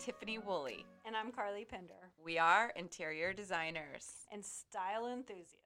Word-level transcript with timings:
Tiffany 0.00 0.38
Woolley. 0.38 0.86
And 1.04 1.14
I'm 1.14 1.30
Carlie 1.30 1.66
Pinder. 1.66 2.10
We 2.24 2.38
are 2.38 2.72
interior 2.74 3.34
designers 3.34 4.24
and 4.32 4.42
style 4.42 5.06
enthusiasts. 5.06 5.58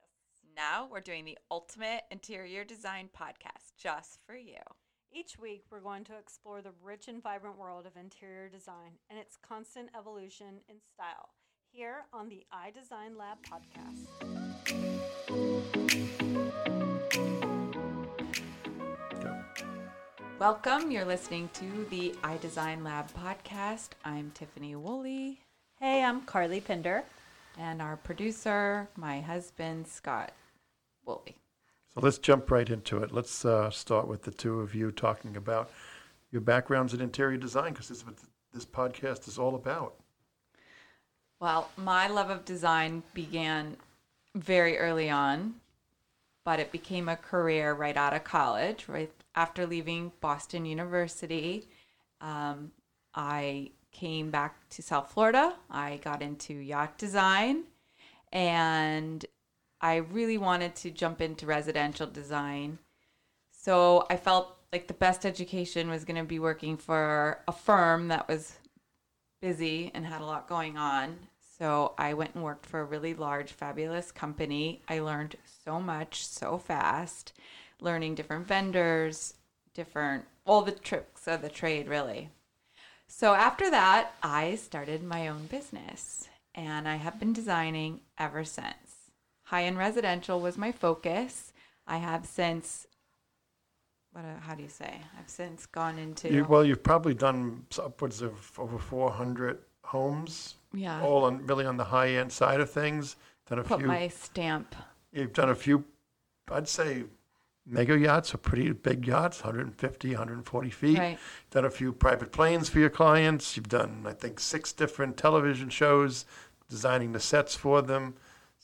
Now 0.57 0.89
we're 0.91 1.01
doing 1.01 1.25
the 1.25 1.39
ultimate 1.53 2.03
interior 2.11 2.65
design 2.65 3.11
podcast 3.17 3.77
just 3.79 4.19
for 4.27 4.35
you. 4.35 4.59
Each 5.13 5.39
week, 5.39 5.67
we're 5.71 5.79
going 5.79 6.03
to 6.05 6.19
explore 6.19 6.63
the 6.63 6.73
rich 6.83 7.07
and 7.07 7.23
vibrant 7.23 7.57
world 7.57 7.87
of 7.87 7.97
interior 7.97 8.49
design 8.49 8.99
and 9.09 9.21
its 9.21 9.37
constant 9.37 9.91
evolution 9.97 10.59
in 10.69 10.81
style 10.93 11.29
here 11.71 12.07
on 12.13 12.29
the 12.29 12.45
iDesign 12.53 13.17
Lab 13.17 13.39
podcast. 13.47 14.09
Welcome. 20.45 20.91
You're 20.91 21.07
listening 21.07 21.49
to 21.55 21.87
the 21.89 22.15
iDesign 22.23 22.85
Lab 22.85 23.09
podcast. 23.15 23.89
I'm 24.05 24.31
Tiffany 24.35 24.77
Woolley. 24.77 25.41
Hey, 25.81 26.05
I'm 26.05 26.21
Carlie 26.21 26.61
Pinder. 26.61 27.03
And 27.59 27.81
our 27.81 27.97
producer, 27.97 28.87
my 28.95 29.23
husband, 29.23 29.87
Scott 29.89 30.33
Woolley. 31.07 31.37
So 31.95 32.01
let's 32.03 32.19
jump 32.19 32.51
right 32.51 32.69
into 32.69 32.99
it. 32.99 33.11
Let's 33.11 33.47
uh, 33.47 33.71
start 33.71 34.07
with 34.07 34.25
the 34.25 34.33
two 34.33 34.61
of 34.61 34.75
you 34.75 34.91
talking 34.91 35.39
about 35.39 35.71
your 36.31 36.43
backgrounds 36.43 36.93
in 36.93 37.01
interior 37.01 37.39
design 37.39 37.73
because 37.73 37.89
this 37.89 37.97
is 37.97 38.05
what 38.05 38.17
this 38.53 38.67
podcast 38.67 39.27
is 39.27 39.39
all 39.39 39.55
about. 39.55 39.95
Well, 41.41 41.71
my 41.79 42.07
love 42.07 42.29
of 42.29 42.45
design 42.45 43.03
began 43.15 43.79
very 44.35 44.77
early 44.77 45.09
on, 45.09 45.55
but 46.45 46.61
it 46.61 46.73
became 46.73 47.09
a 47.09 47.17
career 47.17 47.73
right 47.73 47.97
out 47.97 48.15
of 48.15 48.25
college. 48.25 48.87
Right 48.89 49.13
after 49.35 49.67
leaving 49.67 50.13
Boston 50.21 50.65
University, 50.65 51.69
um, 52.21 52.73
I 53.15 53.71
came 53.93 54.31
back 54.31 54.69
to 54.71 54.83
South 54.83 55.13
Florida. 55.13 55.55
I 55.71 56.01
got 56.03 56.21
into 56.21 56.53
yacht 56.55 56.99
design 56.99 57.65
and 58.33 59.25
I 59.81 59.97
really 59.97 60.39
wanted 60.39 60.75
to 60.77 60.91
jump 60.91 61.21
into 61.21 61.47
residential 61.47 62.07
design. 62.07 62.79
So 63.53 64.07
I 64.11 64.17
felt 64.17 64.57
like 64.73 64.89
the 64.89 64.95
best 64.95 65.25
education 65.25 65.89
was 65.89 66.05
going 66.05 66.17
to 66.17 66.25
be 66.25 66.39
working 66.39 66.77
for 66.77 67.41
a 67.47 67.53
firm 67.53 68.09
that 68.09 68.29
was 68.29 68.59
busy 69.41 69.91
and 69.95 70.05
had 70.05 70.21
a 70.21 70.27
lot 70.27 70.49
going 70.49 70.77
on. 70.77 71.17
So 71.65 71.95
I 71.97 72.13
went 72.13 72.35
and 72.35 72.45
worked 72.45 72.67
for 72.67 72.81
a 72.81 72.85
really 72.85 73.15
large, 73.15 73.51
fabulous 73.51 74.13
company. 74.13 74.83
I 74.87 74.99
learned 74.99 75.37
so 75.65 75.81
much 75.81 76.27
so 76.27 76.59
fast, 76.59 77.33
learning 77.81 78.17
different 78.17 78.47
vendors, 78.47 79.33
different, 79.73 80.27
all 80.45 80.61
the 80.61 80.73
tricks 80.73 81.27
of 81.27 81.41
the 81.41 81.49
trade, 81.49 81.89
really. 81.89 82.29
So 83.09 83.33
after 83.33 83.71
that, 83.71 84.13
I 84.23 84.57
started 84.57 85.03
my 85.03 85.27
own 85.27 85.47
business 85.47 86.29
and 86.55 86.87
I 86.87 86.97
have 86.97 87.19
been 87.19 87.33
designing 87.33 88.01
ever 88.19 88.45
since. 88.45 89.09
High 89.45 89.65
end 89.65 89.79
residential 89.79 90.41
was 90.41 90.59
my 90.59 90.71
focus. 90.71 91.55
I 91.87 91.97
have 91.97 92.27
since, 92.27 92.87
what? 94.13 94.27
Uh, 94.27 94.39
how 94.43 94.55
do 94.55 94.63
you 94.63 94.69
say? 94.69 95.01
I've 95.19 95.31
since 95.31 95.65
gone 95.65 95.99
into. 95.99 96.31
You, 96.31 96.45
well, 96.45 96.63
you've 96.63 96.83
probably 96.83 97.15
done 97.15 97.65
upwards 97.79 98.21
of 98.21 98.53
over 98.59 98.79
400 98.79 99.61
homes. 99.83 100.57
Yeah. 100.75 101.03
All 101.03 101.25
on 101.25 101.47
really 101.47 101.65
on 101.65 101.77
the 101.77 101.85
high 101.85 102.11
end 102.11 102.33
side 102.33 102.61
of 102.61 102.71
things. 102.71 103.17
Done 103.49 103.59
a 103.59 103.65
Put 103.65 103.81
few. 103.81 103.89
my 103.89 104.09
stamp. 104.09 104.75
You've 105.13 105.33
done 105.33 105.51
a 105.51 105.55
few. 105.55 105.85
I'd 106.51 106.69
say 106.69 107.05
mega 107.67 107.99
yachts 107.99 108.35
are 108.35 108.39
pretty 108.39 108.71
big 108.73 109.07
yachts 109.07 109.43
150 109.43 110.09
140 110.09 110.71
feet 110.71 110.99
right. 110.99 111.19
done 111.51 111.65
a 111.65 111.71
few 111.71 111.93
private 111.93 112.31
planes 112.31 112.69
for 112.69 112.79
your 112.79 112.91
clients 112.91 113.57
you've 113.57 113.71
done 113.71 114.05
i 114.07 114.13
think 114.13 114.39
six 114.39 114.71
different 114.71 115.17
television 115.17 115.71
shows 115.71 116.27
designing 116.69 117.13
the 117.13 117.21
sets 117.21 117.55
for 117.55 117.81
them 117.81 118.15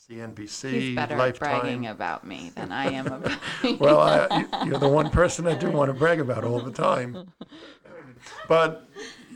CNBC, 0.09 0.69
He's 0.71 0.95
better 0.95 1.15
Lifetime. 1.15 1.49
at 1.49 1.61
bragging 1.61 1.87
about 1.87 2.25
me 2.25 2.51
than 2.55 2.71
I 2.71 2.91
am 2.91 3.07
about 3.07 3.39
well, 3.79 3.99
I, 3.99 4.45
you're 4.65 4.79
the 4.79 4.89
one 4.89 5.09
person 5.11 5.47
I 5.47 5.53
do 5.53 5.69
want 5.69 5.89
to 5.89 5.93
brag 5.93 6.19
about 6.19 6.43
all 6.43 6.59
the 6.59 6.71
time. 6.71 7.31
But 8.47 8.87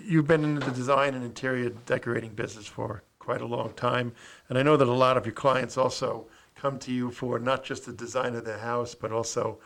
you've 0.05 0.27
been 0.27 0.43
in 0.43 0.55
the 0.55 0.71
design 0.71 1.13
and 1.13 1.23
interior 1.23 1.69
decorating 1.85 2.31
business 2.31 2.67
for 2.67 3.03
quite 3.19 3.41
a 3.41 3.45
long 3.45 3.73
time, 3.73 4.13
and 4.49 4.57
I 4.57 4.63
know 4.63 4.77
that 4.77 4.87
a 4.87 4.93
lot 4.93 5.17
of 5.17 5.25
your 5.25 5.33
clients 5.33 5.77
also 5.77 6.27
come 6.55 6.77
to 6.79 6.91
you 6.91 7.11
for 7.11 7.39
not 7.39 7.63
just 7.63 7.85
the 7.85 7.93
design 7.93 8.35
of 8.35 8.45
their 8.45 8.59
house, 8.59 8.95
but 8.95 9.11
also, 9.11 9.59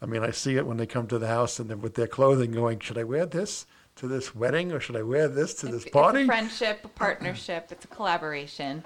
I 0.00 0.06
mean, 0.06 0.22
I 0.22 0.30
see 0.30 0.56
it 0.56 0.66
when 0.66 0.76
they 0.76 0.86
come 0.86 1.06
to 1.08 1.18
the 1.18 1.26
house 1.26 1.58
and 1.58 1.70
then 1.70 1.80
with 1.80 1.94
their 1.94 2.06
clothing, 2.06 2.52
going, 2.52 2.80
should 2.80 2.98
I 2.98 3.04
wear 3.04 3.26
this? 3.26 3.66
to 3.94 4.08
this 4.08 4.34
wedding 4.34 4.72
or 4.72 4.80
should 4.80 4.96
I 4.96 5.02
wear 5.02 5.28
this 5.28 5.52
to 5.56 5.66
this 5.66 5.84
party? 5.84 6.20
It's 6.20 6.24
a 6.24 6.32
friendship, 6.32 6.80
a 6.84 6.88
partnership, 6.88 7.68
it's 7.70 7.84
a 7.84 7.88
collaboration 7.88 8.82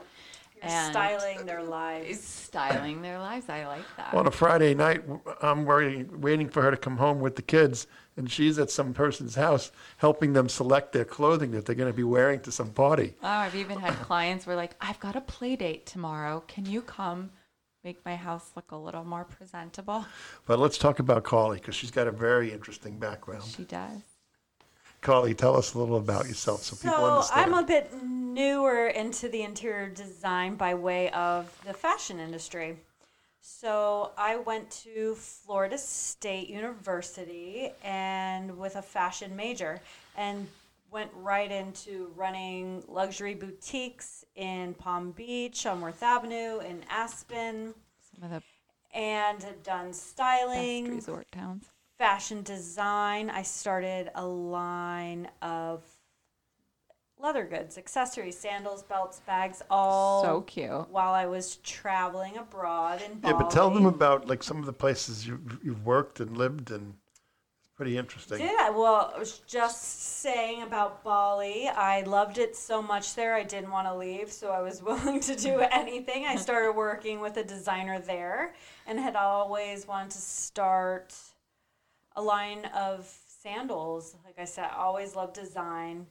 and 0.63 0.93
styling 0.93 1.47
their 1.47 1.63
lives. 1.63 2.21
Styling 2.21 3.03
their 3.03 3.19
lives. 3.19 3.49
I 3.49 3.67
like 3.67 3.85
that. 3.97 4.15
On 4.15 4.27
a 4.27 4.31
Friday 4.31 4.75
night, 4.75 5.03
I'm 5.43 5.65
waiting, 5.65 6.21
waiting 6.21 6.49
for 6.49 6.63
her 6.63 6.71
to 6.71 6.77
come 6.77 6.97
home 6.97 7.21
with 7.21 7.37
the 7.37 7.43
kids, 7.43 7.87
and 8.17 8.31
she's 8.31 8.59
at 8.59 8.71
some 8.71 8.95
person's 8.95 9.35
house 9.35 9.71
helping 9.99 10.33
them 10.33 10.49
select 10.49 10.93
their 10.93 11.05
clothing 11.05 11.51
that 11.53 11.67
they're 11.67 11.75
going 11.75 11.93
to 11.93 11.97
be 11.97 12.03
wearing 12.03 12.41
to 12.41 12.53
some 12.53 12.71
party. 12.71 13.15
Oh, 13.23 13.29
I've 13.29 13.55
even 13.55 13.79
had 13.79 13.95
clients 13.95 14.47
were 14.47 14.57
like, 14.57 14.75
"I've 14.81 15.01
got 15.01 15.17
a 15.17 15.21
play 15.21 15.57
date 15.57 15.87
tomorrow. 15.87 16.43
Can 16.47 16.67
you 16.67 16.83
come?" 16.83 17.31
Make 17.85 18.05
my 18.05 18.17
house 18.17 18.51
look 18.57 18.73
a 18.73 18.77
little 18.77 19.05
more 19.05 19.25
presentable. 19.25 20.07
But 20.45 20.59
let's 20.59 20.77
talk 20.77 20.99
about 20.99 21.23
Carlie 21.23 21.59
because 21.59 21.77
she's 21.77 21.93
got 21.93 22.09
a 22.09 22.11
very 22.11 22.53
interesting 22.53 22.99
background. 22.99 23.45
She 23.45 23.63
does. 23.63 24.01
Carlie, 25.03 25.35
tell 25.35 25.57
us 25.57 25.75
a 25.75 25.79
little 25.79 25.97
about 25.97 26.27
yourself 26.27 26.63
so, 26.65 26.75
so 26.75 26.89
people 26.89 27.05
understand. 27.05 27.55
I'm 27.55 27.63
a 27.63 27.65
bit 27.65 27.93
newer 28.03 28.89
into 28.89 29.29
the 29.29 29.43
interior 29.43 29.89
design 29.89 30.57
by 30.57 30.75
way 30.75 31.11
of 31.11 31.57
the 31.65 31.75
fashion 31.75 32.19
industry. 32.19 32.77
So 33.41 34.13
I 34.17 34.37
went 34.37 34.71
to 34.83 35.15
Florida 35.15 35.79
State 35.79 36.49
University 36.49 37.71
and 37.85 38.59
with 38.59 38.77
a 38.77 38.83
fashion 38.83 39.37
major 39.37 39.81
and 40.17 40.47
went 40.91 41.11
right 41.15 41.51
into 41.51 42.13
running 42.17 42.83
luxury 42.89 43.35
boutiques 43.35 44.25
in 44.35 44.75
Palm 44.75 45.13
Beach, 45.13 45.67
on 45.67 45.81
Worth 45.81 46.03
Avenue, 46.03 46.61
in 46.61 46.85
Aspen. 46.91 47.75
Some 48.15 48.25
of 48.25 48.31
the 48.31 48.43
and 48.95 49.43
had 49.43 49.63
done 49.63 49.93
styling. 49.93 50.85
Best 50.85 51.09
resort 51.09 51.33
towns 51.33 51.67
fashion 51.99 52.43
design. 52.43 53.31
I 53.31 53.43
started 53.43 54.11
a 54.15 54.27
line 54.27 55.29
of 55.41 55.83
leather 57.27 57.45
goods, 57.45 57.77
accessories, 57.77 58.39
sandals, 58.39 58.85
belts, 58.85 59.21
bags, 59.27 59.63
all 59.69 60.23
so 60.23 60.41
cute. 60.43 60.89
While 60.91 61.13
I 61.13 61.27
was 61.27 61.57
traveling 61.57 62.37
abroad 62.37 63.03
in 63.03 63.19
Bali. 63.19 63.35
Yeah, 63.35 63.39
but 63.39 63.51
tell 63.51 63.69
them 63.69 63.85
about 63.85 64.29
like 64.29 64.43
some 64.45 64.59
of 64.59 64.67
the 64.67 64.73
places 64.73 65.27
you 65.27 65.41
you've 65.63 65.85
worked 65.85 66.21
and 66.21 66.37
lived 66.39 66.71
and 66.71 66.95
it's 67.59 67.69
pretty 67.77 67.99
interesting. 67.99 68.41
Yeah, 68.41 68.71
well, 68.71 69.13
I 69.15 69.19
was 69.19 69.41
just 69.41 70.21
saying 70.23 70.63
about 70.63 71.03
Bali. 71.03 71.69
I 71.69 72.03
loved 72.03 72.39
it 72.39 72.55
so 72.55 72.81
much 72.81 73.17
there. 73.17 73.35
I 73.35 73.43
didn't 73.43 73.73
want 73.73 73.89
to 73.89 73.95
leave, 73.95 74.31
so 74.31 74.51
I 74.51 74.63
was 74.63 74.81
willing 74.89 75.19
to 75.21 75.35
do 75.35 75.59
anything. 75.59 76.27
I 76.27 76.37
started 76.37 76.73
working 76.77 77.19
with 77.19 77.37
a 77.39 77.45
designer 77.45 77.99
there 77.99 78.55
and 78.87 79.01
had 79.01 79.17
always 79.17 79.89
wanted 79.89 80.13
to 80.13 80.19
start 80.19 81.13
a 82.15 82.23
line 82.23 82.67
of 82.67 83.13
sandals. 83.43 84.15
Like 84.25 84.39
I 84.39 84.45
said, 84.45 84.69
I 84.73 84.77
always 84.77 85.17
loved 85.17 85.35
design. 85.35 86.07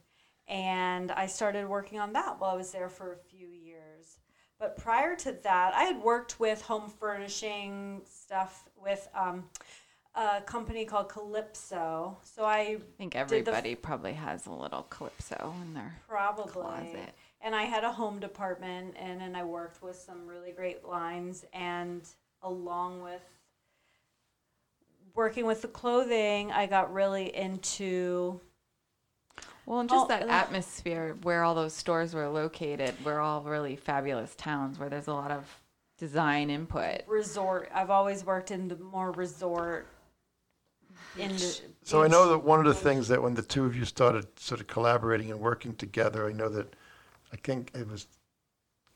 And 0.48 1.10
I 1.12 1.26
started 1.26 1.68
working 1.68 1.98
on 1.98 2.12
that 2.12 2.38
while 2.38 2.50
I 2.50 2.56
was 2.56 2.70
there 2.70 2.88
for 2.88 3.12
a 3.12 3.16
few 3.16 3.48
years. 3.48 4.18
But 4.58 4.76
prior 4.76 5.14
to 5.16 5.32
that, 5.42 5.74
I 5.74 5.84
had 5.84 6.02
worked 6.02 6.40
with 6.40 6.62
home 6.62 6.88
furnishing 6.88 8.02
stuff 8.06 8.68
with 8.80 9.06
um, 9.14 9.44
a 10.14 10.40
company 10.40 10.84
called 10.86 11.10
Calypso. 11.10 12.16
So 12.22 12.44
I, 12.44 12.58
I 12.58 12.78
think 12.96 13.14
everybody 13.14 13.72
f- 13.72 13.82
probably 13.82 14.14
has 14.14 14.46
a 14.46 14.52
little 14.52 14.84
Calypso 14.84 15.54
in 15.62 15.74
their 15.74 15.96
probably. 16.08 16.52
closet. 16.52 17.14
And 17.42 17.54
I 17.54 17.64
had 17.64 17.84
a 17.84 17.92
home 17.92 18.18
department, 18.18 18.94
and 18.98 19.20
then 19.20 19.36
I 19.36 19.44
worked 19.44 19.82
with 19.82 19.96
some 19.96 20.26
really 20.26 20.52
great 20.52 20.84
lines, 20.84 21.44
and 21.52 22.02
along 22.42 23.02
with 23.02 23.22
working 25.14 25.44
with 25.44 25.60
the 25.62 25.68
clothing, 25.68 26.50
I 26.50 26.66
got 26.66 26.92
really 26.92 27.34
into. 27.36 28.40
Well, 29.66 29.80
and 29.80 29.90
just 29.90 30.04
oh, 30.04 30.08
that 30.08 30.28
atmosphere 30.28 31.16
where 31.22 31.42
all 31.42 31.56
those 31.56 31.74
stores 31.74 32.14
were 32.14 32.28
located, 32.28 32.94
we're 33.04 33.20
all 33.20 33.42
really 33.42 33.74
fabulous 33.74 34.34
towns 34.36 34.78
where 34.78 34.88
there's 34.88 35.08
a 35.08 35.12
lot 35.12 35.32
of 35.32 35.44
design 35.98 36.50
input. 36.50 37.02
Resort. 37.08 37.68
I've 37.74 37.90
always 37.90 38.24
worked 38.24 38.52
in 38.52 38.68
the 38.68 38.76
more 38.76 39.10
resort. 39.10 39.88
In 41.18 41.32
the, 41.32 41.60
so 41.82 42.02
I 42.02 42.08
know 42.08 42.28
that 42.30 42.38
one 42.38 42.60
of 42.60 42.66
the 42.66 42.74
things 42.74 43.08
that 43.08 43.20
when 43.20 43.34
the 43.34 43.42
two 43.42 43.64
of 43.64 43.74
you 43.76 43.84
started 43.84 44.26
sort 44.38 44.60
of 44.60 44.68
collaborating 44.68 45.32
and 45.32 45.40
working 45.40 45.74
together, 45.74 46.28
I 46.28 46.32
know 46.32 46.48
that 46.48 46.74
I 47.32 47.36
think 47.36 47.72
it 47.74 47.88
was 47.88 48.06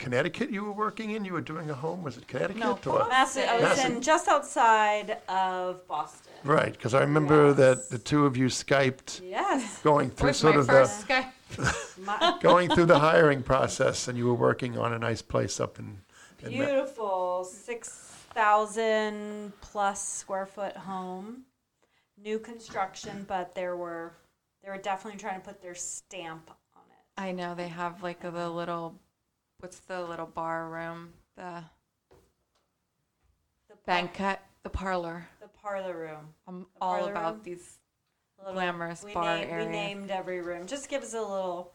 Connecticut 0.00 0.50
you 0.50 0.64
were 0.64 0.73
working 0.73 1.11
in? 1.11 1.25
You 1.26 1.35
were 1.35 1.43
doing 1.43 1.69
a 1.70 1.75
home? 1.75 2.02
Was 2.02 2.17
it 2.17 2.26
Connecticut? 2.26 2.56
No, 2.61 2.79
or? 2.87 3.06
Mass- 3.08 3.37
I 3.37 3.55
was 3.56 3.62
Mass- 3.62 3.85
in 3.85 4.00
just 4.00 4.29
outside 4.29 5.19
of 5.29 5.87
Boston. 5.87 6.32
Right, 6.43 6.73
because 6.73 6.94
I 6.94 7.00
remember 7.00 7.49
Yes. 7.49 7.56
that 7.58 7.91
the 7.91 7.99
two 7.99 8.25
of 8.25 8.35
you 8.37 8.47
Skyped 8.47 9.20
Yes. 9.23 9.81
going 9.82 10.11
through 10.11 10.32
sort 10.32 10.56
of 10.56 10.67
the. 10.67 10.91
Going 12.41 12.70
through 12.70 12.87
the 12.87 12.99
hiring 13.00 13.43
process, 13.43 14.06
and 14.08 14.17
you 14.17 14.26
were 14.26 14.35
working 14.35 14.79
on 14.79 14.93
a 14.93 14.99
nice 14.99 15.20
place 15.20 15.58
up 15.61 15.79
in. 15.79 16.00
in 16.43 16.56
Ma- 16.58 16.64
beautiful 16.64 17.44
six 17.44 17.88
thousand 18.32 19.52
plus 19.61 20.00
square 20.06 20.47
foot 20.47 20.76
home, 20.76 21.43
new 22.17 22.38
construction, 22.38 23.25
but 23.29 23.55
there 23.55 23.76
were 23.76 24.12
they 24.62 24.70
were 24.70 24.79
definitely 24.79 25.19
trying 25.19 25.41
to 25.41 25.47
put 25.47 25.61
their 25.61 25.75
stamp 25.75 26.50
on 26.76 26.82
it. 26.91 27.20
I 27.20 27.32
know 27.32 27.55
they 27.56 27.69
have 27.69 28.02
like 28.02 28.23
a, 28.25 28.31
the 28.31 28.49
little, 28.49 28.94
what's 29.60 29.78
the 29.80 30.02
little 30.02 30.26
bar 30.26 30.68
room? 30.68 31.12
The 31.36 31.62
The 33.68 33.76
par- 33.76 33.78
banquet, 33.86 34.40
the 34.62 34.70
parlor. 34.70 35.26
the 35.40 35.48
parlor 35.48 35.96
room. 35.96 36.34
I'm 36.46 36.60
The 36.60 36.66
all 36.80 36.96
parlor 36.98 37.10
about 37.12 37.34
room? 37.34 37.42
these 37.44 37.78
Little- 38.38 38.54
glamorous 38.54 39.02
we 39.04 39.12
bar 39.14 39.36
named, 39.36 39.50
area. 39.50 39.66
We 39.66 39.72
named 39.72 40.10
every 40.10 40.40
room. 40.40 40.66
Just 40.66 40.88
give 40.88 41.02
us 41.02 41.14
a 41.14 41.20
little. 41.20 41.72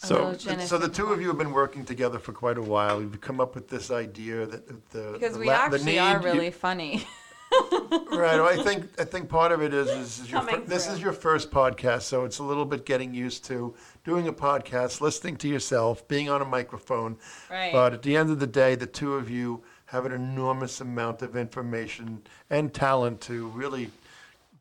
A 0.00 0.06
So, 0.06 0.28
little 0.30 0.60
so 0.60 0.78
the 0.78 0.88
two 0.88 1.12
of 1.12 1.20
you 1.20 1.26
have 1.26 1.38
been 1.38 1.50
working 1.52 1.84
together 1.84 2.20
for 2.20 2.32
quite 2.32 2.56
a 2.56 2.62
while. 2.62 3.00
You've 3.00 3.20
come 3.20 3.40
up 3.40 3.56
with 3.56 3.66
this 3.68 3.90
idea 3.90 4.46
that 4.46 4.90
the 4.90 5.10
because 5.14 5.32
the 5.34 5.40
we 5.40 5.46
la- 5.46 5.68
the 5.68 5.74
actually 5.76 5.98
are 5.98 6.18
need- 6.20 6.24
you- 6.24 6.32
really 6.34 6.50
funny. 6.52 7.06
right. 7.50 8.36
Well, 8.36 8.46
I 8.46 8.62
think 8.62 8.88
I 9.00 9.04
think 9.04 9.28
part 9.28 9.52
of 9.52 9.62
it 9.62 9.72
is, 9.72 9.88
is 9.88 9.96
this 9.96 10.20
is 10.20 10.30
your 10.30 10.42
fir- 10.42 10.60
this 10.60 10.86
is 10.88 11.00
your 11.00 11.12
first 11.12 11.50
podcast, 11.50 12.02
so 12.02 12.24
it's 12.24 12.38
a 12.38 12.42
little 12.42 12.64
bit 12.64 12.84
getting 12.84 13.14
used 13.14 13.44
to 13.46 13.74
doing 14.04 14.28
a 14.28 14.32
podcast, 14.32 15.00
listening 15.00 15.36
to 15.38 15.48
yourself, 15.48 16.06
being 16.08 16.28
on 16.28 16.42
a 16.42 16.44
microphone. 16.44 17.16
Right. 17.50 17.72
But 17.72 17.94
at 17.94 18.02
the 18.02 18.16
end 18.16 18.30
of 18.30 18.40
the 18.40 18.46
day, 18.46 18.74
the 18.74 18.86
two 18.86 19.14
of 19.14 19.30
you 19.30 19.62
have 19.86 20.04
an 20.04 20.12
enormous 20.12 20.80
amount 20.80 21.22
of 21.22 21.36
information 21.36 22.22
and 22.50 22.74
talent 22.74 23.20
to 23.22 23.48
really 23.48 23.90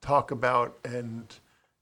talk 0.02 0.32
about 0.32 0.78
and 0.86 1.36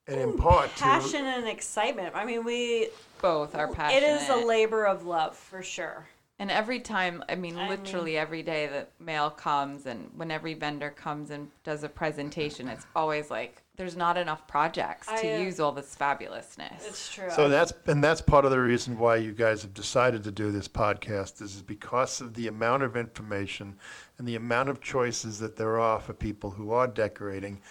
and 0.08 0.20
impart 0.20 0.76
to. 0.78 0.84
Passion 0.84 1.26
and 1.26 1.48
excitement. 1.48 2.16
I 2.16 2.26
mean, 2.26 2.44
we. 2.44 2.90
Both 3.22 3.56
are 3.56 3.72
passionate. 3.72 4.04
It 4.04 4.22
is 4.22 4.30
a 4.30 4.36
labor 4.36 4.86
of 4.86 5.06
love 5.06 5.36
for 5.36 5.64
sure. 5.64 6.08
And 6.38 6.52
every 6.52 6.82
time, 6.82 7.24
I 7.30 7.36
mean, 7.36 7.58
I 7.58 7.70
literally 7.70 8.18
every 8.18 8.44
day 8.44 8.68
that 8.68 8.92
mail 9.00 9.30
comes 9.30 9.86
and 9.86 10.10
when 10.16 10.32
every 10.32 10.54
vendor 10.54 10.90
comes 10.90 11.30
and 11.30 11.50
does 11.64 11.84
a 11.84 11.90
presentation, 11.90 12.68
it's 12.68 12.86
always 12.94 13.32
like 13.32 13.64
there's 13.78 13.96
not 13.96 14.18
enough 14.18 14.46
projects 14.46 15.08
I, 15.08 15.22
to 15.22 15.36
uh, 15.36 15.40
use 15.40 15.62
all 15.62 15.72
this 15.72 15.96
fabulousness. 15.96 16.86
It's 16.86 17.10
true. 17.10 17.30
So 17.30 17.48
that's 17.48 17.72
and 17.88 18.04
that's 18.04 18.20
part 18.20 18.44
of 18.44 18.52
the 18.52 18.60
reason 18.60 19.00
why 19.00 19.16
you 19.16 19.32
guys 19.32 19.62
have 19.62 19.74
decided 19.74 20.26
to 20.26 20.32
do 20.32 20.52
this 20.52 20.68
podcast 20.68 21.42
is 21.42 21.62
because 21.62 22.20
of 22.20 22.34
the 22.34 22.48
amount 22.48 22.84
of 22.84 22.98
information 22.98 23.78
and 24.18 24.28
the 24.28 24.36
amount 24.36 24.68
of 24.68 24.82
choices 24.82 25.40
that 25.40 25.56
there 25.56 25.80
are 25.80 26.02
for 26.02 26.14
people 26.14 26.52
who 26.52 26.72
are 26.72 26.88
decorating, 26.88 27.62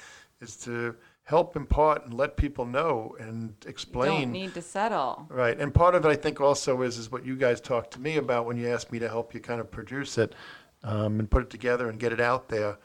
is 0.41 0.57
to 0.57 0.97
help 1.25 1.57
impart 1.57 2.05
and 2.05 2.15
let 2.15 2.37
people 2.37 2.67
know 2.67 3.17
and 3.19 3.55
You 3.65 3.71
explain. 3.71 4.21
don't 4.21 4.33
need 4.33 4.55
to 4.55 4.63
settle. 4.63 5.27
Right, 5.31 5.59
and 5.59 5.73
part 5.73 5.95
of 5.95 6.05
it 6.05 6.09
I 6.09 6.17
think 6.17 6.41
also 6.41 6.83
is 6.83 6.99
is 6.99 7.11
what 7.11 7.25
you 7.25 7.37
guys 7.37 7.61
talked 7.61 7.93
to 7.93 8.01
me 8.01 8.17
about 8.19 8.47
when 8.47 8.57
you 8.57 8.69
asked 8.69 8.93
me 8.93 8.99
to 8.99 9.09
help 9.09 9.35
you 9.35 9.41
kind 9.41 9.61
of 9.61 9.71
produce 9.71 10.19
it 10.19 10.35
um, 10.83 11.19
and 11.19 11.31
put 11.31 11.43
it 11.43 11.51
together 11.51 11.89
and 11.89 11.99
get 11.99 12.13
it 12.13 12.21
out 12.21 12.49
there. 12.49 12.79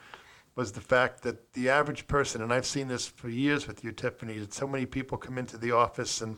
Was 0.56 0.72
the 0.72 0.82
fact 0.82 1.22
that 1.24 1.54
the 1.54 1.70
average 1.70 2.08
person, 2.08 2.42
and 2.42 2.52
I've 2.52 2.66
seen 2.66 2.90
this 2.90 3.08
for 3.08 3.30
years 3.30 3.68
with 3.68 3.84
you, 3.84 3.92
Tiffany, 3.92 4.40
that 4.40 4.54
so 4.54 4.68
many 4.68 4.86
people 4.86 5.18
come 5.18 5.38
into 5.38 5.58
the 5.58 5.72
office 5.72 6.22
and 6.22 6.38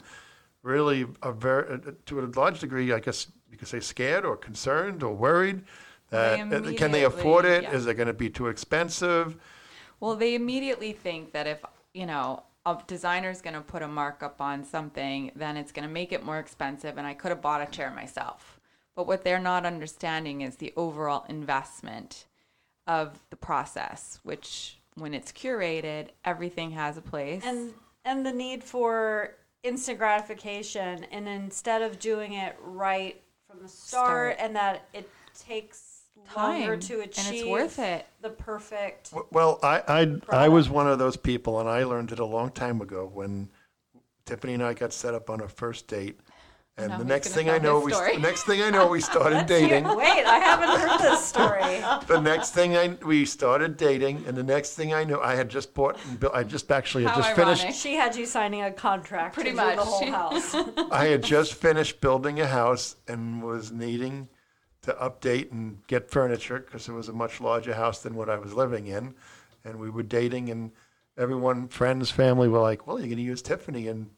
really 0.62 1.08
are 1.24 1.32
very, 1.32 1.74
uh, 1.74 1.92
to 2.06 2.20
a 2.20 2.26
large 2.36 2.60
degree, 2.60 2.92
I 2.94 3.00
guess 3.00 3.28
you 3.50 3.58
could 3.58 3.68
say, 3.68 3.80
scared 3.80 4.26
or 4.26 4.38
concerned 4.38 5.02
or 5.02 5.16
worried. 5.16 5.64
That 6.12 6.54
uh, 6.54 6.74
can 6.74 6.92
they 6.92 7.06
afford 7.06 7.46
it? 7.46 7.64
Is 7.64 7.86
immediately, 7.86 7.92
it 7.92 7.96
going 7.96 8.08
to 8.08 8.14
be 8.14 8.30
too 8.30 8.48
expensive? 8.48 9.38
Well, 10.00 10.16
they 10.16 10.36
immediately 10.36 10.94
think 10.94 11.32
that 11.32 11.48
if, 11.48 11.64
you 11.94 12.06
know, 12.06 12.44
a 12.66 12.78
designer's 12.88 13.42
going 13.42 13.56
to 13.56 13.62
put 13.62 13.82
a 13.82 13.88
markup 13.88 14.40
on 14.42 14.64
something, 14.64 15.32
then 15.36 15.58
it's 15.58 15.72
going 15.72 15.88
to 15.88 15.94
make 15.94 16.12
it 16.12 16.24
more 16.24 16.40
expensive 16.40 16.98
and 16.98 17.08
I 17.08 17.14
could 17.14 17.30
have 17.30 17.42
bought 17.42 17.62
a 17.62 17.66
chair 17.66 17.92
myself. 17.92 18.60
But 18.96 19.08
what 19.08 19.24
they're 19.24 19.40
not 19.40 19.66
understanding 19.66 20.42
is 20.42 20.58
the 20.58 20.74
overall 20.76 21.26
investment 21.28 22.26
of 22.88 23.20
the 23.30 23.36
process, 23.36 24.20
which 24.24 24.78
when 24.96 25.14
it's 25.14 25.32
curated, 25.32 26.10
everything 26.26 26.72
has 26.72 26.98
a 26.98 27.02
place. 27.02 27.44
and 27.46 27.74
and 28.04 28.26
the 28.26 28.32
need 28.32 28.64
for 28.64 29.36
instant 29.64 30.00
gratification 30.00 31.04
and 31.12 31.28
instead 31.28 31.84
of 31.84 32.00
doing 32.00 32.34
it 32.34 32.56
right 32.62 33.22
from 33.48 33.62
the 33.62 33.70
start, 33.70 34.36
Start. 34.36 34.38
and 34.40 34.56
that 34.56 34.88
it 34.94 35.10
takes 35.38 36.01
Time, 36.30 36.80
to 36.80 36.94
and 37.02 37.04
achieve 37.04 37.34
it's 37.34 37.46
worth 37.46 37.80
it. 37.80 38.06
the 38.22 38.30
perfect 38.30 39.12
Well, 39.32 39.60
I, 39.64 39.82
I, 40.32 40.46
I 40.46 40.48
was 40.50 40.70
one 40.70 40.88
of 40.88 40.98
those 41.00 41.18
people, 41.18 41.60
and 41.60 41.68
I 41.70 41.84
learned 41.84 42.12
it 42.12 42.20
a 42.20 42.26
long 42.26 42.52
time 42.52 42.80
ago 42.82 43.10
when 43.14 43.50
Tiffany 44.26 44.54
and 44.54 44.64
I 44.64 44.74
got 44.74 44.94
set 44.94 45.14
up 45.14 45.30
on 45.30 45.42
a 45.42 45.48
first 45.48 45.88
date. 45.88 46.20
And 46.78 46.88
Now 46.90 47.00
the 47.00 47.04
next 47.06 47.30
thing 47.30 47.50
I 47.50 47.58
know, 47.58 47.82
we 47.82 47.92
story. 47.92 48.14
the 48.16 48.22
next 48.22 48.44
thing 48.44 48.62
I 48.62 48.70
know, 48.70 48.88
we 48.88 49.02
started 49.02 49.46
dating. 49.48 49.84
hear- 49.84 49.96
wait 49.96 50.26
i 50.26 50.40
haven't 50.40 50.80
heard 50.80 51.00
this 51.02 51.24
story 51.26 51.82
The 52.08 52.22
next 52.22 52.52
thing 52.52 52.78
I 52.78 52.98
we 53.06 53.26
started 53.26 53.76
dating, 53.76 54.24
and 54.26 54.38
the 54.38 54.42
next 54.44 54.76
thing 54.76 54.94
I 54.94 55.04
knew, 55.04 55.20
I 55.20 55.36
had 55.36 55.50
just 55.50 55.74
bought 55.74 56.00
and 56.08 56.18
built. 56.18 56.34
I 56.34 56.44
just 56.44 56.72
actually 56.72 57.04
had 57.04 57.12
How 57.12 57.18
just 57.22 57.38
ironic. 57.38 57.58
finished. 57.60 57.80
she 57.82 57.96
had 57.96 58.16
you 58.16 58.26
signing 58.26 58.62
a 58.62 58.72
contract 58.72 59.34
Pretty 59.34 59.50
to 59.50 59.56
much. 59.58 59.76
the 59.76 59.84
whole 59.84 60.10
house 60.12 60.56
I 60.92 61.08
had 61.08 61.24
just 61.24 61.56
finished 61.56 62.00
building 62.00 62.40
a 62.40 62.48
house 62.48 62.96
and 63.06 63.44
was 63.44 63.74
needing 63.74 64.30
to 64.84 64.94
update 64.94 65.52
and 65.52 65.86
get 65.88 66.10
furniture 66.10 66.60
because 66.60 66.88
it 66.90 66.94
was 66.94 67.08
a 67.10 67.14
much 67.14 67.40
larger 67.40 67.74
house 67.74 68.02
than 68.02 68.16
what 68.16 68.30
I 68.30 68.38
was 68.38 68.54
living 68.54 68.88
in. 68.88 69.14
And 69.64 69.80
we 69.80 69.90
were 69.90 70.04
dating, 70.04 70.50
and 70.50 70.72
everyone, 71.18 71.68
friends, 71.68 72.10
family, 72.10 72.48
were 72.48 72.60
like, 72.62 72.88
"Well, 72.88 72.98
you're 72.98 73.08
going 73.08 73.18
to 73.18 73.24
use 73.24 73.42
Tiffany." 73.44 73.88
And 73.90 74.10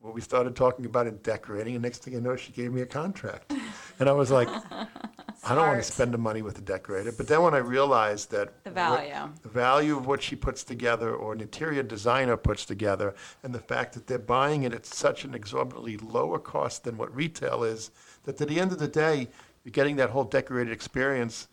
well, 0.00 0.12
we 0.12 0.20
started 0.20 0.56
talking 0.56 0.84
about 0.84 1.06
it 1.06 1.22
decorating, 1.22 1.74
and 1.74 1.82
next 1.82 2.02
thing 2.02 2.16
I 2.16 2.20
know, 2.20 2.34
she 2.36 2.52
gave 2.52 2.72
me 2.72 2.80
a 2.82 2.86
contract, 2.86 3.52
and 4.00 4.08
I 4.08 4.12
was 4.12 4.32
like, 4.32 4.48
"I 4.48 5.54
don't 5.54 5.58
want 5.68 5.82
to 5.82 5.90
spend 5.92 6.12
the 6.12 6.18
money 6.18 6.42
with 6.42 6.58
a 6.58 6.60
decorator." 6.60 7.12
But 7.12 7.28
then 7.28 7.42
when 7.42 7.54
I 7.54 7.58
realized 7.58 8.32
that 8.32 8.64
The 8.64 8.70
what- 8.70 8.74
value. 8.74 9.32
the 9.42 9.48
value 9.48 9.96
of 9.96 10.06
what 10.08 10.20
she 10.24 10.34
puts 10.34 10.64
together 10.64 11.14
or 11.14 11.32
an 11.34 11.40
interior 11.40 11.84
designer 11.84 12.36
puts 12.36 12.64
together 12.64 13.14
and 13.44 13.54
the 13.54 13.60
fact 13.60 13.92
that 13.94 14.08
they're 14.08 14.18
buying 14.18 14.64
it 14.64 14.74
at 14.74 14.84
such 14.86 15.24
an 15.24 15.34
exorbitantly 15.34 15.96
lower 15.98 16.40
cost 16.40 16.82
than 16.82 16.96
what 16.98 17.14
retail 17.14 17.62
is 17.62 17.92
that 18.24 18.40
at 18.40 18.48
the 18.48 18.58
end 18.60 18.72
of 18.72 18.80
the 18.80 18.88
day 18.88 19.28
you're 19.64 19.72
getting 19.72 19.96
that 19.96 20.10
whole 20.10 20.24
decorated 20.24 20.72
experience 20.72 21.48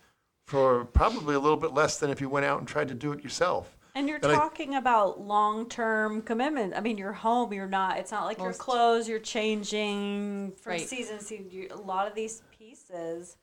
for 0.46 0.84
probably 0.86 1.34
a 1.34 1.38
little 1.40 1.56
bit 1.56 1.72
less 1.72 1.98
than 1.98 2.10
if 2.10 2.20
you 2.20 2.28
went 2.28 2.44
out 2.46 2.58
and 2.58 2.68
tried 2.68 2.88
to 2.88 2.94
do 2.94 3.12
it 3.12 3.22
yourself 3.22 3.76
And 3.94 4.08
you're 4.08 4.18
And 4.22 4.26
I- 4.32 4.34
talking 4.34 4.74
about 4.74 5.20
long 5.20 5.68
term 5.68 6.22
commitment. 6.22 6.74
I 6.74 6.80
mean, 6.80 6.96
you're 6.98 7.12
home. 7.12 7.52
You're 7.52 7.66
not. 7.68 7.98
It's 7.98 8.10
not 8.10 8.24
like 8.24 8.38
your 8.38 8.52
clothes. 8.54 9.06
You're 9.08 9.18
changing 9.18 10.52
from 10.60 10.72
Right. 10.72 10.88
season 10.88 11.18
to 11.18 11.24
season. 11.24 11.50
You, 11.50 11.68
a 11.70 11.76
lot 11.76 12.06
of 12.06 12.14
these 12.14 12.42
pieces 12.50 13.36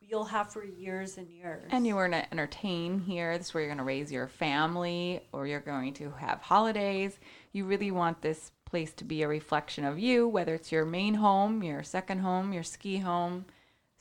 you'll 0.00 0.24
have 0.24 0.52
for 0.52 0.62
years 0.64 1.16
and 1.16 1.28
years. 1.30 1.64
And 1.70 1.86
you 1.86 1.94
were 1.94 2.08
going 2.08 2.22
to 2.22 2.30
entertain 2.32 3.00
here. 3.00 3.38
This 3.38 3.48
is 3.48 3.54
where 3.54 3.62
you're 3.62 3.70
going 3.70 3.78
to 3.78 3.84
raise 3.84 4.12
your 4.12 4.26
family 4.28 5.22
or 5.32 5.46
you're 5.46 5.60
going 5.60 5.94
to 5.94 6.10
have 6.18 6.40
holidays. 6.42 7.18
You 7.52 7.64
really 7.64 7.90
want 7.90 8.20
this 8.20 8.50
place 8.66 8.92
to 8.94 9.04
be 9.04 9.22
a 9.22 9.28
reflection 9.28 9.84
of 9.84 9.98
you, 9.98 10.28
whether 10.28 10.54
it's 10.54 10.70
your 10.70 10.84
main 10.84 11.14
home, 11.14 11.62
your 11.62 11.82
second 11.82 12.18
home, 12.18 12.52
your 12.52 12.62
ski 12.64 12.98
home, 12.98 13.46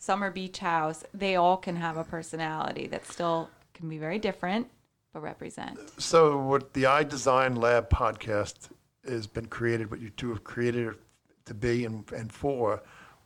summer 0.04 0.30
beach 0.30 0.60
house. 0.60 1.06
They 1.14 1.38
all 1.38 1.56
can 1.56 1.78
have 1.78 1.96
a 1.96 2.04
personality 2.04 2.88
that 2.88 3.06
still 3.06 3.50
can 3.74 3.88
be 3.88 3.98
very 3.98 4.20
different, 4.20 4.68
but 5.14 5.22
represent. 5.22 5.80
so 5.98 6.38
what 6.38 6.74
the 6.74 6.86
i 6.86 7.04
design 7.04 7.56
lab 7.56 7.90
podcast 7.90 8.70
has 9.08 9.28
been 9.28 9.46
created 9.46 9.90
what 9.90 10.02
you 10.02 10.10
two 10.10 10.30
have 10.30 10.44
created 10.44 10.96
to 11.46 11.54
be 11.54 11.86
and, 11.86 12.12
and 12.12 12.32
for 12.32 12.82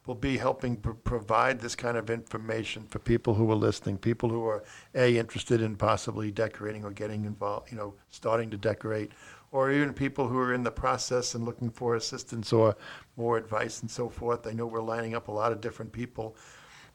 will 0.05 0.15
be 0.15 0.37
helping 0.37 0.75
pr- 0.77 0.91
provide 0.91 1.59
this 1.59 1.75
kind 1.75 1.97
of 1.97 2.09
information 2.09 2.83
for 2.87 2.99
people 2.99 3.33
who 3.33 3.51
are 3.51 3.55
listening, 3.55 3.97
people 3.97 4.29
who 4.29 4.45
are 4.45 4.63
a 4.95 5.17
interested 5.17 5.61
in 5.61 5.75
possibly 5.75 6.31
decorating 6.31 6.85
or 6.85 6.91
getting 6.91 7.25
involved, 7.25 7.69
you 7.71 7.77
know, 7.77 7.93
starting 8.09 8.49
to 8.49 8.57
decorate, 8.57 9.11
or 9.51 9.71
even 9.71 9.93
people 9.93 10.27
who 10.27 10.39
are 10.39 10.53
in 10.53 10.63
the 10.63 10.71
process 10.71 11.35
and 11.35 11.45
looking 11.45 11.69
for 11.69 11.95
assistance 11.95 12.53
or 12.53 12.75
more 13.17 13.37
advice 13.37 13.81
and 13.81 13.91
so 13.91 14.09
forth. 14.09 14.47
I 14.47 14.53
know 14.53 14.65
we're 14.65 14.81
lining 14.81 15.13
up 15.13 15.27
a 15.27 15.31
lot 15.31 15.51
of 15.51 15.59
different 15.61 15.91
people, 15.91 16.35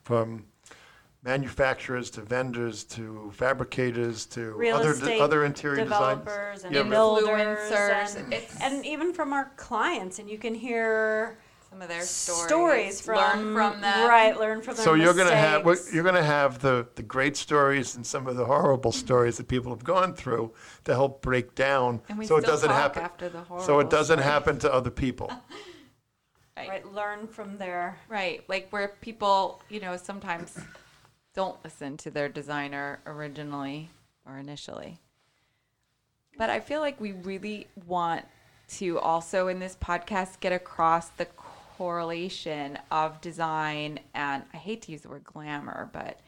from 0.05 0.45
manufacturers 1.25 2.11
to 2.11 2.21
vendors 2.21 2.83
to 2.83 3.31
fabricators 3.35 4.27
to 4.27 4.53
Real 4.55 4.77
other 4.77 4.91
estate 4.91 5.21
other 5.21 5.45
interior 5.45 5.85
designers. 5.85 6.65
and 6.65 6.75
Yeah, 6.75 6.83
Influencers. 6.83 8.17
and, 8.17 8.35
and 8.61 8.85
even 8.87 9.13
from 9.13 9.33
our 9.33 9.53
clients, 9.57 10.19
and 10.19 10.29
you 10.29 10.37
can 10.37 10.53
hear 10.53 11.39
Some 11.71 11.81
of 11.81 11.87
their 11.89 12.03
stories. 12.03 12.49
stories 12.49 13.01
from 13.01 13.17
learn 13.17 13.55
from 13.55 13.81
them. 13.81 14.09
Right, 14.09 14.37
learn 14.37 14.63
from 14.63 14.75
them 14.75 14.85
So 14.85 14.95
you're 14.95 15.15
going 15.15 15.29
to 15.29 15.37
have 15.37 15.65
mistakes. 15.65 15.95
you're 15.95 16.03
going 16.03 16.17
to 16.17 16.25
have 16.25 16.59
the 16.59 16.89
the 16.97 17.05
great 17.05 17.37
stories 17.37 17.95
and 17.95 18.05
some 18.05 18.27
of 18.27 18.35
the 18.35 18.45
horrible 18.47 18.91
stories 18.91 19.37
that 19.37 19.47
people 19.47 19.71
have 19.71 19.85
gone 19.85 20.15
through 20.15 20.53
to 20.87 20.93
help 20.93 21.23
break 21.23 21.55
down, 21.55 22.03
And 22.09 22.19
we 22.19 22.27
so 22.27 22.37
it 22.37 22.45
doesn't 22.45 22.69
talk 22.69 22.97
happen. 22.97 23.03
after 23.05 23.29
the 23.29 23.45
So 23.61 23.79
it 23.79 23.91
doesn't 23.91 24.19
story. 24.19 24.33
happen 24.33 24.59
to 24.59 24.75
other 24.75 24.91
people. 24.91 25.31
Right. 26.57 26.69
right, 26.69 26.93
learn 26.93 27.27
from 27.27 27.57
their 27.57 27.99
Right, 28.09 28.45
like 28.49 28.69
where 28.71 28.89
people, 29.01 29.63
you 29.71 29.81
know, 29.81 29.97
sometimes 29.97 30.59
don't 31.35 31.63
listen 31.65 31.97
to 31.99 32.11
their 32.11 32.29
designer 32.29 33.01
originally 33.07 33.91
or 34.27 34.39
initially. 34.39 34.99
But 36.37 36.51
I 36.51 36.61
feel 36.61 36.81
like 36.81 37.01
we 37.01 37.13
really 37.13 37.69
want 37.87 38.27
to 38.79 38.99
also 38.99 39.49
in 39.49 39.59
this 39.59 39.77
podcast 39.81 40.41
get 40.41 40.53
across 40.53 41.09
the 41.09 41.27
correlation 41.79 42.79
of 42.91 43.21
design 43.21 44.01
and 44.15 44.43
I 44.53 44.57
hate 44.57 44.83
to 44.83 44.93
use 44.93 45.03
the 45.03 45.09
word 45.09 45.25
glamour, 45.25 45.91
but 45.93 46.21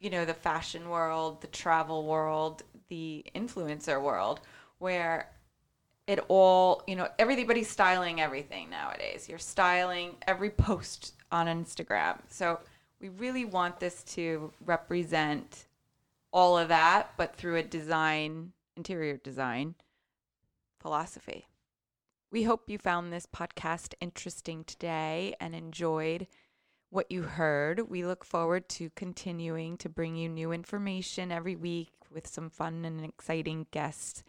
you 0.00 0.10
know, 0.10 0.24
the 0.24 0.34
fashion 0.34 0.90
world, 0.90 1.40
the 1.40 1.46
travel 1.48 2.04
world, 2.04 2.62
the 2.88 3.24
influencer 3.34 4.00
world, 4.00 4.40
where 4.78 5.30
it 6.06 6.20
all, 6.28 6.82
you 6.86 6.94
know, 6.94 7.08
everybody's 7.18 7.68
styling 7.68 8.20
everything 8.20 8.70
nowadays. 8.70 9.28
You're 9.28 9.38
styling 9.38 10.16
every 10.26 10.50
post 10.50 11.14
on 11.32 11.46
Instagram. 11.46 12.18
So 12.28 12.60
we 13.00 13.08
really 13.08 13.44
want 13.44 13.80
this 13.80 14.02
to 14.14 14.52
represent 14.64 15.66
all 16.32 16.56
of 16.56 16.68
that, 16.68 17.12
but 17.16 17.34
through 17.34 17.56
a 17.56 17.62
design, 17.62 18.52
interior 18.76 19.16
design 19.16 19.74
philosophy. 20.80 21.48
We 22.30 22.44
hope 22.44 22.68
you 22.68 22.78
found 22.78 23.12
this 23.12 23.26
podcast 23.26 23.94
interesting 24.00 24.64
today 24.64 25.34
and 25.40 25.54
enjoyed 25.54 26.26
what 26.90 27.10
you 27.10 27.22
heard. 27.22 27.88
We 27.88 28.04
look 28.04 28.24
forward 28.24 28.68
to 28.70 28.90
continuing 28.90 29.76
to 29.78 29.88
bring 29.88 30.16
you 30.16 30.28
new 30.28 30.52
information 30.52 31.32
every 31.32 31.56
week 31.56 31.92
with 32.12 32.26
some 32.26 32.50
fun 32.50 32.84
and 32.84 33.04
exciting 33.04 33.66
guests. 33.70 34.22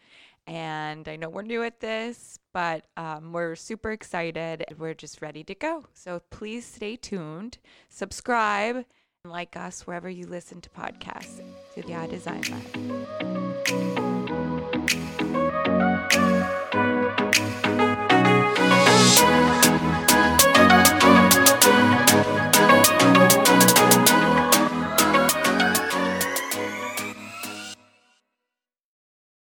And 0.48 1.08
I 1.08 1.16
know 1.16 1.28
we're 1.28 1.42
new 1.42 1.62
at 1.62 1.80
this, 1.80 2.38
but 2.54 2.86
um, 2.96 3.34
we're 3.34 3.54
super 3.54 3.92
excited. 3.92 4.64
We're 4.78 4.94
just 4.94 5.20
ready 5.20 5.44
to 5.44 5.54
go. 5.54 5.84
So 5.92 6.22
please 6.30 6.64
stay 6.64 6.96
tuned, 6.96 7.58
subscribe, 7.90 8.76
and 8.76 8.86
like 9.30 9.58
us 9.58 9.86
wherever 9.86 10.08
you 10.08 10.26
listen 10.26 10.62
to 10.62 10.70
podcasts 10.70 11.42
to 11.74 11.82
the 11.82 11.92
iDesign 11.92 12.50
Lab. 12.50 12.64